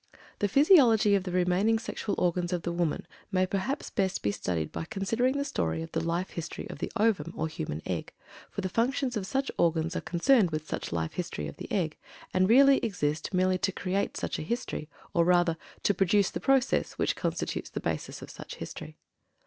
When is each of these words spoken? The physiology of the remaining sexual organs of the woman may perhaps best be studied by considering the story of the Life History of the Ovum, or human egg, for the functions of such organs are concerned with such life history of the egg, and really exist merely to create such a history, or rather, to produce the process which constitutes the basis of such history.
The 0.39 0.47
physiology 0.47 1.13
of 1.13 1.25
the 1.25 1.31
remaining 1.31 1.77
sexual 1.77 2.15
organs 2.17 2.51
of 2.51 2.63
the 2.63 2.71
woman 2.71 3.05
may 3.31 3.45
perhaps 3.45 3.91
best 3.91 4.23
be 4.23 4.31
studied 4.31 4.71
by 4.71 4.85
considering 4.85 5.37
the 5.37 5.45
story 5.45 5.83
of 5.83 5.91
the 5.91 6.03
Life 6.03 6.31
History 6.31 6.67
of 6.71 6.79
the 6.79 6.91
Ovum, 6.95 7.33
or 7.37 7.47
human 7.47 7.83
egg, 7.85 8.11
for 8.49 8.61
the 8.61 8.67
functions 8.67 9.15
of 9.15 9.27
such 9.27 9.51
organs 9.59 9.95
are 9.95 10.01
concerned 10.01 10.49
with 10.49 10.65
such 10.67 10.91
life 10.91 11.13
history 11.13 11.47
of 11.47 11.57
the 11.57 11.71
egg, 11.71 11.97
and 12.33 12.49
really 12.49 12.79
exist 12.79 13.31
merely 13.31 13.59
to 13.59 13.71
create 13.71 14.17
such 14.17 14.39
a 14.39 14.41
history, 14.41 14.89
or 15.13 15.23
rather, 15.23 15.55
to 15.83 15.93
produce 15.93 16.31
the 16.31 16.39
process 16.39 16.93
which 16.93 17.15
constitutes 17.15 17.69
the 17.69 17.79
basis 17.79 18.23
of 18.23 18.31
such 18.31 18.55
history. 18.55 18.97